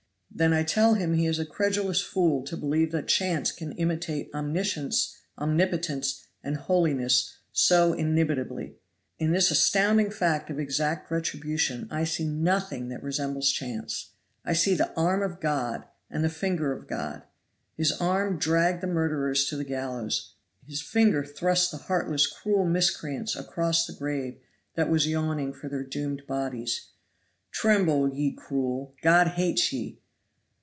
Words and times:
Then 0.33 0.53
I 0.53 0.63
tell 0.63 0.93
him 0.93 1.13
he 1.15 1.27
is 1.27 1.37
a 1.39 1.45
credulous 1.45 2.01
fool 2.01 2.43
to 2.45 2.57
believe 2.57 2.93
that 2.93 3.09
chance 3.09 3.51
can 3.51 3.73
imitate 3.73 4.29
omniscience, 4.33 5.15
omnipotence 5.37 6.25
and 6.41 6.55
holiness 6.55 7.35
so 7.51 7.91
inimitably. 7.93 8.77
In 9.19 9.33
this 9.33 9.51
astounding 9.51 10.09
fact 10.09 10.49
of 10.49 10.57
exact 10.57 11.11
retribution 11.11 11.87
I 11.91 12.05
see 12.05 12.25
nothing 12.25 12.87
that 12.87 13.03
resembles 13.03 13.51
chance. 13.51 14.11
I 14.45 14.53
see 14.53 14.73
the 14.73 14.91
arm 14.95 15.21
of 15.21 15.41
God 15.41 15.83
and 16.09 16.23
the 16.23 16.29
finger 16.29 16.71
of 16.71 16.87
God. 16.87 17.23
His 17.75 17.91
arm 17.91 18.39
dragged 18.39 18.81
the 18.81 18.87
murderers 18.87 19.45
to 19.49 19.57
the 19.57 19.65
gallows, 19.65 20.33
His 20.65 20.81
finger 20.81 21.23
thrust 21.25 21.69
the 21.71 21.77
heartless, 21.77 22.25
cruel 22.25 22.65
miscreants 22.65 23.35
across 23.35 23.85
the 23.85 23.93
grave 23.93 24.39
that 24.75 24.89
was 24.89 25.05
yawning 25.09 25.51
for 25.53 25.67
their 25.67 25.83
doomed 25.83 26.23
bodies! 26.25 26.87
Tremble, 27.51 28.11
ye 28.11 28.31
cruel, 28.31 28.95
God 29.03 29.27
hates 29.27 29.71
ye! 29.73 29.97